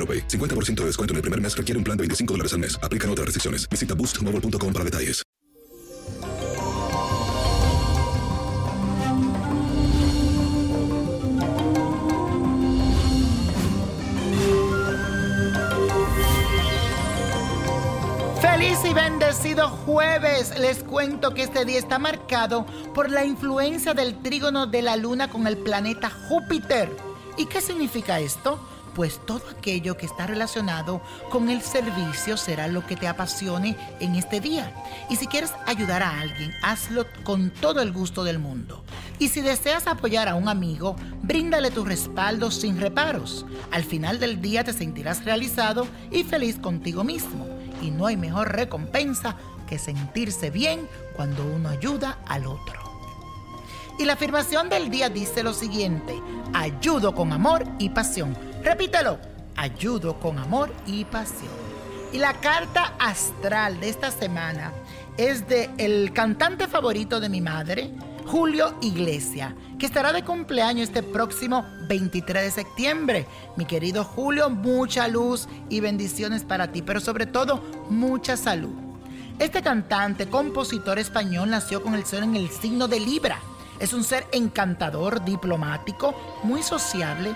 [0.00, 0.26] AroPay.
[0.28, 2.78] 50% de descuento en el primer mes requiere un plan de 25 dólares al mes.
[2.82, 3.68] Aplican otras restricciones.
[3.68, 5.22] Visita boostmobile.com para detalles.
[18.40, 20.58] Feliz y bendecido jueves.
[20.58, 25.30] Les cuento que este día está marcado por la influencia del trígono de la luna
[25.30, 26.94] con el planeta Júpiter.
[27.38, 28.60] ¿Y qué significa esto?
[29.00, 34.14] Pues todo aquello que está relacionado con el servicio será lo que te apasione en
[34.14, 34.74] este día.
[35.08, 38.84] Y si quieres ayudar a alguien, hazlo con todo el gusto del mundo.
[39.18, 43.46] Y si deseas apoyar a un amigo, bríndale tu respaldo sin reparos.
[43.70, 47.46] Al final del día te sentirás realizado y feliz contigo mismo.
[47.80, 49.34] Y no hay mejor recompensa
[49.66, 50.86] que sentirse bien
[51.16, 52.82] cuando uno ayuda al otro.
[53.98, 56.20] Y la afirmación del día dice lo siguiente,
[56.52, 58.49] ayudo con amor y pasión.
[58.62, 59.18] Repítelo,
[59.56, 61.48] ayudo con amor y pasión.
[62.12, 64.72] Y la carta astral de esta semana
[65.16, 67.90] es de el cantante favorito de mi madre,
[68.26, 73.26] Julio Iglesia, que estará de cumpleaños este próximo 23 de septiembre.
[73.56, 78.74] Mi querido Julio, mucha luz y bendiciones para ti, pero sobre todo mucha salud.
[79.38, 83.38] Este cantante, compositor español, nació con el sol en el signo de Libra.
[83.78, 87.34] Es un ser encantador, diplomático, muy sociable,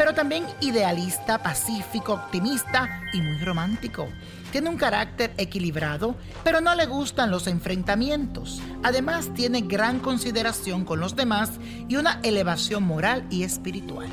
[0.00, 4.08] pero también idealista, pacífico, optimista y muy romántico.
[4.50, 8.62] Tiene un carácter equilibrado, pero no le gustan los enfrentamientos.
[8.82, 11.50] Además, tiene gran consideración con los demás
[11.86, 14.08] y una elevación moral y espiritual.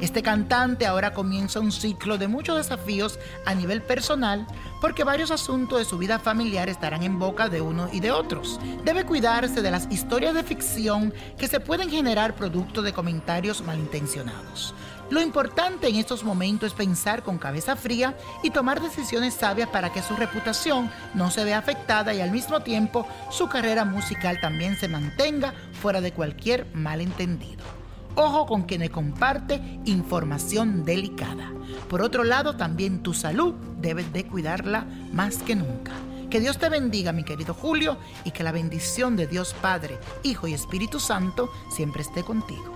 [0.00, 4.46] Este cantante ahora comienza un ciclo de muchos desafíos a nivel personal
[4.80, 8.60] porque varios asuntos de su vida familiar estarán en boca de uno y de otros.
[8.84, 14.74] Debe cuidarse de las historias de ficción que se pueden generar producto de comentarios malintencionados.
[15.08, 19.92] Lo importante en estos momentos es pensar con cabeza fría y tomar decisiones sabias para
[19.92, 24.76] que su reputación no se vea afectada y al mismo tiempo su carrera musical también
[24.76, 27.75] se mantenga fuera de cualquier malentendido.
[28.18, 31.52] Ojo con quienes comparte información delicada.
[31.90, 35.92] Por otro lado, también tu salud debes de cuidarla más que nunca.
[36.30, 40.48] Que Dios te bendiga, mi querido Julio, y que la bendición de Dios Padre, Hijo
[40.48, 42.74] y Espíritu Santo siempre esté contigo.